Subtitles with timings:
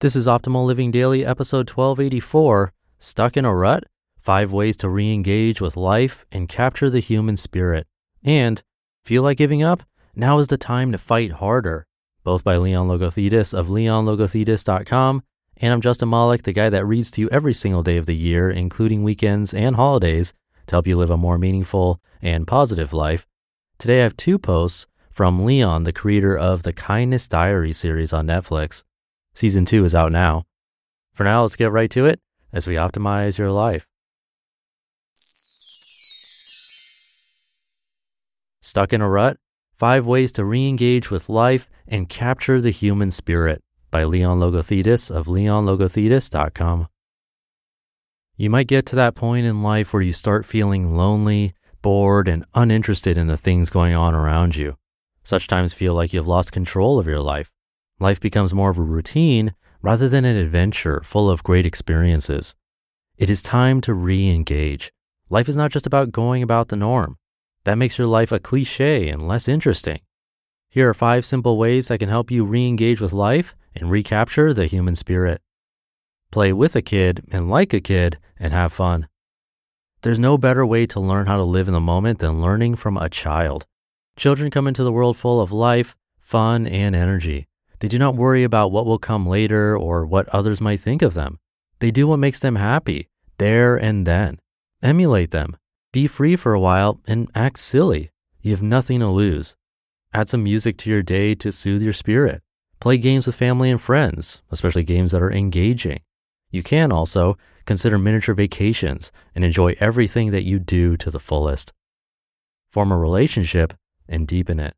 [0.00, 3.82] This is Optimal Living Daily, episode 1284 Stuck in a Rut?
[4.16, 7.84] Five Ways to Re Engage with Life and Capture the Human Spirit.
[8.22, 8.62] And
[9.04, 9.82] Feel Like Giving Up?
[10.14, 11.84] Now is the time to fight harder.
[12.22, 15.24] Both by Leon Logothetis of leonlogothetis.com.
[15.56, 18.14] And I'm Justin Malik, the guy that reads to you every single day of the
[18.14, 20.32] year, including weekends and holidays,
[20.68, 23.26] to help you live a more meaningful and positive life.
[23.78, 28.28] Today I have two posts from Leon, the creator of the Kindness Diary series on
[28.28, 28.84] Netflix.
[29.38, 30.46] Season 2 is out now.
[31.14, 32.20] For now, let's get right to it
[32.52, 33.86] as we optimize your life.
[38.60, 39.36] Stuck in a Rut?
[39.76, 45.08] Five Ways to Re Engage with Life and Capture the Human Spirit by Leon Logothetis
[45.08, 46.88] of leonlogothetis.com.
[48.36, 52.44] You might get to that point in life where you start feeling lonely, bored, and
[52.54, 54.76] uninterested in the things going on around you.
[55.22, 57.52] Such times feel like you've lost control of your life.
[58.00, 62.54] Life becomes more of a routine rather than an adventure full of great experiences.
[63.16, 64.92] It is time to re engage.
[65.28, 67.18] Life is not just about going about the norm.
[67.64, 70.00] That makes your life a cliche and less interesting.
[70.70, 74.54] Here are five simple ways that can help you re engage with life and recapture
[74.54, 75.40] the human spirit.
[76.30, 79.08] Play with a kid and like a kid and have fun.
[80.02, 82.96] There's no better way to learn how to live in the moment than learning from
[82.96, 83.66] a child.
[84.16, 87.48] Children come into the world full of life, fun, and energy.
[87.80, 91.14] They do not worry about what will come later or what others might think of
[91.14, 91.38] them.
[91.78, 93.08] They do what makes them happy,
[93.38, 94.40] there and then.
[94.82, 95.56] Emulate them.
[95.92, 98.10] Be free for a while and act silly.
[98.42, 99.56] You have nothing to lose.
[100.12, 102.42] Add some music to your day to soothe your spirit.
[102.80, 106.00] Play games with family and friends, especially games that are engaging.
[106.50, 111.72] You can also consider miniature vacations and enjoy everything that you do to the fullest.
[112.70, 113.74] Form a relationship
[114.08, 114.74] and deepen it.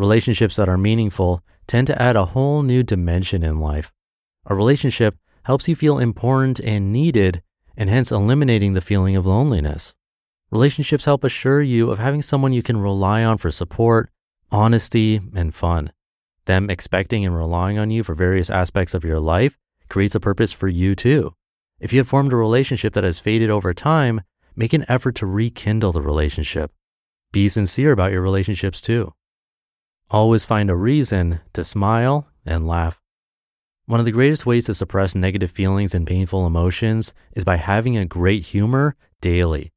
[0.00, 3.92] Relationships that are meaningful tend to add a whole new dimension in life.
[4.46, 7.42] A relationship helps you feel important and needed,
[7.76, 9.94] and hence eliminating the feeling of loneliness.
[10.50, 14.08] Relationships help assure you of having someone you can rely on for support,
[14.50, 15.92] honesty, and fun.
[16.46, 19.58] Them expecting and relying on you for various aspects of your life
[19.90, 21.34] creates a purpose for you too.
[21.78, 24.22] If you have formed a relationship that has faded over time,
[24.56, 26.72] make an effort to rekindle the relationship.
[27.32, 29.12] Be sincere about your relationships too.
[30.12, 33.00] Always find a reason to smile and laugh.
[33.86, 37.96] One of the greatest ways to suppress negative feelings and painful emotions is by having
[37.96, 39.70] a great humor daily.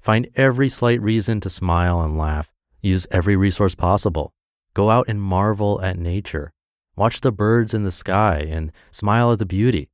[0.00, 2.52] Find every slight reason to smile and laugh.
[2.80, 4.34] Use every resource possible.
[4.74, 6.52] Go out and marvel at nature.
[6.96, 9.88] Watch the birds in the sky and smile at the beauty.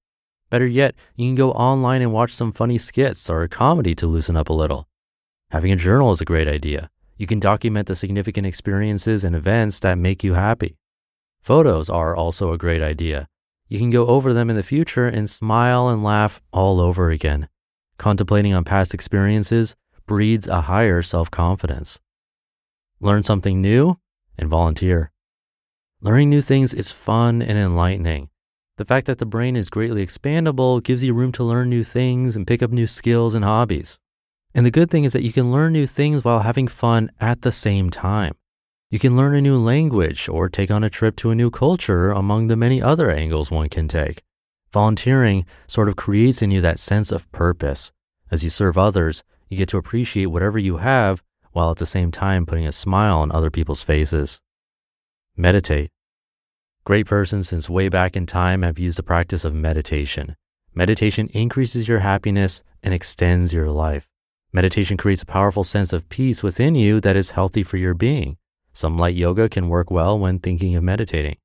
[0.48, 4.06] Better yet, you can go online and watch some funny skits or a comedy to
[4.06, 4.88] loosen up a little.
[5.50, 6.88] Having a journal is a great idea.
[7.22, 10.74] You can document the significant experiences and events that make you happy.
[11.40, 13.28] Photos are also a great idea.
[13.68, 17.48] You can go over them in the future and smile and laugh all over again.
[17.96, 22.00] Contemplating on past experiences breeds a higher self confidence.
[22.98, 23.98] Learn something new
[24.36, 25.12] and volunteer.
[26.00, 28.30] Learning new things is fun and enlightening.
[28.78, 32.34] The fact that the brain is greatly expandable gives you room to learn new things
[32.34, 34.00] and pick up new skills and hobbies.
[34.54, 37.42] And the good thing is that you can learn new things while having fun at
[37.42, 38.34] the same time.
[38.90, 42.10] You can learn a new language or take on a trip to a new culture
[42.10, 44.22] among the many other angles one can take.
[44.70, 47.90] Volunteering sort of creates in you that sense of purpose.
[48.30, 51.22] As you serve others, you get to appreciate whatever you have
[51.52, 54.40] while at the same time putting a smile on other people's faces.
[55.36, 55.90] Meditate.
[56.84, 60.36] Great persons since way back in time have used the practice of meditation.
[60.74, 64.11] Meditation increases your happiness and extends your life.
[64.54, 68.36] Meditation creates a powerful sense of peace within you that is healthy for your being.
[68.74, 71.38] Some light yoga can work well when thinking of meditating.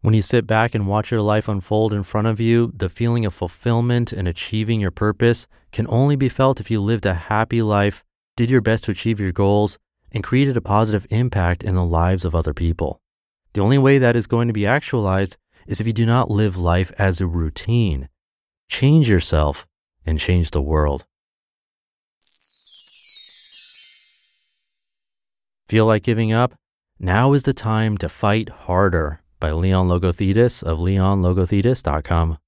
[0.00, 3.26] When you sit back and watch your life unfold in front of you, the feeling
[3.26, 7.60] of fulfillment and achieving your purpose can only be felt if you lived a happy
[7.60, 8.02] life,
[8.34, 9.78] did your best to achieve your goals,
[10.12, 12.98] and created a positive impact in the lives of other people.
[13.52, 15.36] The only way that is going to be actualized
[15.66, 18.08] is if you do not live life as a routine.
[18.70, 19.66] Change yourself
[20.06, 21.04] and change the world.
[25.68, 26.54] Feel like giving up?
[26.98, 32.38] Now is the time to fight harder by Leon Logothetis of leonlogothetis.com.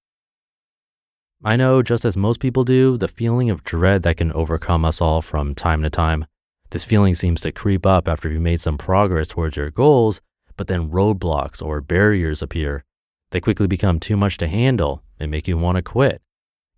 [1.44, 5.02] I know, just as most people do, the feeling of dread that can overcome us
[5.02, 6.24] all from time to time.
[6.70, 10.22] This feeling seems to creep up after you've made some progress towards your goals,
[10.56, 12.84] but then roadblocks or barriers appear.
[13.32, 16.22] They quickly become too much to handle and make you want to quit.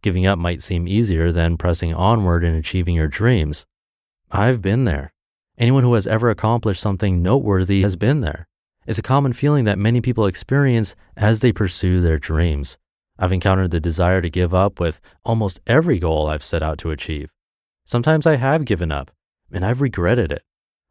[0.03, 3.65] Giving up might seem easier than pressing onward and achieving your dreams.
[4.33, 5.12] I've been there.
[5.58, 8.49] Anyone who has ever accomplished something noteworthy has been there.
[8.87, 12.78] It's a common feeling that many people experience as they pursue their dreams.
[13.19, 16.90] I've encountered the desire to give up with almost every goal I've set out to
[16.90, 17.31] achieve.
[17.84, 19.10] Sometimes I have given up
[19.52, 20.43] and I've regretted it.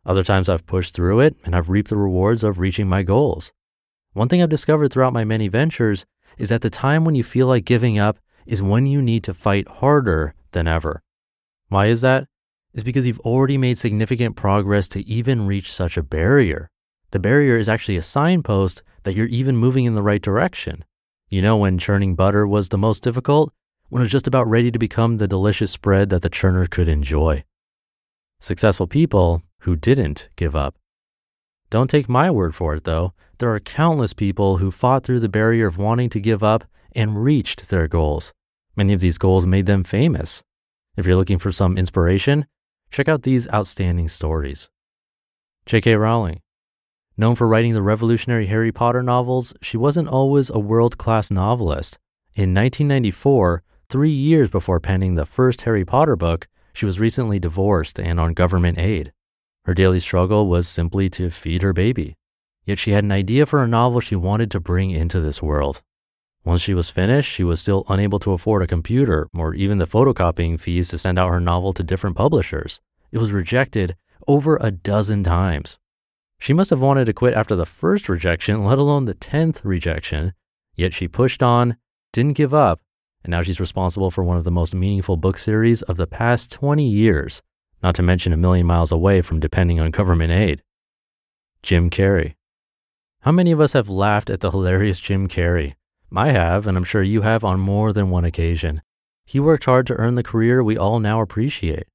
[0.05, 3.51] Other times I've pushed through it and I've reaped the rewards of reaching my goals.
[4.13, 6.05] One thing I've discovered throughout my many ventures
[6.37, 9.33] is that the time when you feel like giving up is when you need to
[9.33, 11.01] fight harder than ever.
[11.69, 12.27] Why is that?
[12.73, 16.69] It's because you've already made significant progress to even reach such a barrier.
[17.11, 20.85] The barrier is actually a signpost that you're even moving in the right direction.
[21.29, 23.51] You know when churning butter was the most difficult?
[23.89, 26.87] When it was just about ready to become the delicious spread that the churner could
[26.87, 27.43] enjoy.
[28.39, 30.75] Successful people who didn't give up.
[31.69, 33.13] Don't take my word for it though.
[33.39, 36.63] There are countless people who fought through the barrier of wanting to give up
[36.95, 38.31] and reached their goals.
[38.77, 40.41] Many of these goals made them famous.
[40.95, 42.45] If you're looking for some inspiration,
[42.91, 44.69] check out these outstanding stories.
[45.65, 45.95] J.K.
[45.95, 46.41] Rowling,
[47.17, 51.99] Known for writing the revolutionary Harry Potter novels, she wasn't always a world class novelist.
[52.33, 57.99] In 1994, three years before penning the first Harry Potter book, she was recently divorced
[57.99, 59.11] and on government aid.
[59.65, 62.15] Her daily struggle was simply to feed her baby.
[62.63, 65.83] Yet she had an idea for a novel she wanted to bring into this world.
[66.43, 69.85] Once she was finished, she was still unable to afford a computer or even the
[69.85, 72.81] photocopying fees to send out her novel to different publishers.
[73.11, 73.95] It was rejected
[74.27, 75.77] over a dozen times.
[76.39, 80.33] She must have wanted to quit after the first rejection, let alone the 10th rejection.
[80.73, 81.77] Yet she pushed on,
[82.11, 82.81] didn't give up,
[83.23, 86.51] and now she's responsible for one of the most meaningful book series of the past
[86.51, 87.43] 20 years,
[87.83, 90.63] not to mention a million miles away from depending on government aid.
[91.61, 92.33] Jim Carrey.
[93.19, 95.75] How many of us have laughed at the hilarious Jim Carrey?
[96.15, 98.81] I have, and I'm sure you have on more than one occasion.
[99.25, 101.87] He worked hard to earn the career we all now appreciate.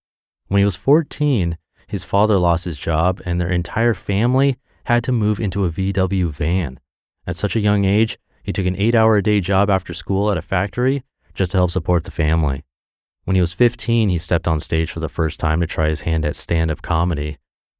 [0.48, 5.12] When he was 14, his father lost his job and their entire family had to
[5.12, 6.80] move into a VW van.
[7.26, 10.30] At such a young age, he took an eight hour a day job after school
[10.30, 11.02] at a factory
[11.34, 12.64] just to help support the family.
[13.24, 16.02] When he was 15, he stepped on stage for the first time to try his
[16.02, 17.38] hand at stand up comedy.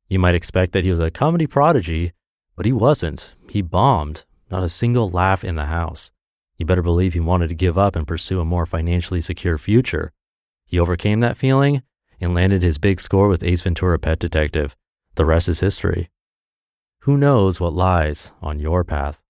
[0.08, 2.12] You might expect that he was a comedy prodigy,
[2.56, 3.32] but he wasn't.
[3.48, 6.10] He bombed, not a single laugh in the house.
[6.56, 10.12] You better believe he wanted to give up and pursue a more financially secure future.
[10.64, 11.82] He overcame that feeling
[12.20, 14.74] and landed his big score with Ace Ventura Pet Detective.
[15.16, 16.10] The rest is history.
[17.00, 19.22] Who knows what lies on your path?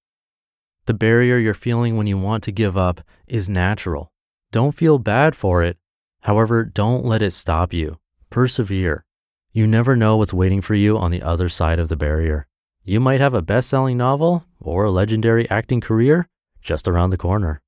[0.87, 4.13] The barrier you're feeling when you want to give up is natural.
[4.53, 5.77] Don't feel bad for it.
[6.23, 7.99] However, don't let it stop you.
[8.31, 9.05] Persevere.
[9.53, 12.47] You never know what's waiting for you on the other side of the barrier.
[12.83, 16.29] You might have a best selling novel or a legendary acting career
[16.67, 17.63] just around the corner.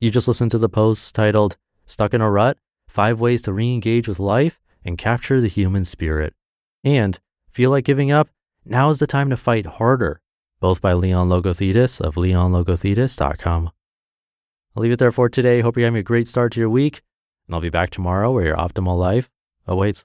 [0.00, 3.72] You just listened to the post titled Stuck in a Rut Five Ways to Re
[3.72, 6.34] Engage with Life and Capture the Human Spirit.
[6.82, 7.18] And
[7.50, 8.28] Feel Like Giving Up?
[8.64, 10.20] Now is the time to fight harder,
[10.60, 13.70] both by Leon Logothetis of leonlogothetis.com.
[14.76, 15.60] I'll leave it there for today.
[15.60, 17.02] Hope you're having a great start to your week,
[17.46, 19.28] and I'll be back tomorrow where your optimal life
[19.66, 20.04] awaits.